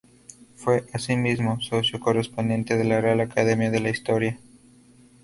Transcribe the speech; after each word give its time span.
Fue, 0.55 0.83
asimismo, 0.93 1.59
socio 1.61 1.99
correspondiente 1.99 2.75
de 2.75 2.85
la 2.85 3.01
Real 3.01 3.19
Academia 3.21 3.69
de 3.69 3.81
la 3.81 3.91
Historia. 3.91 4.39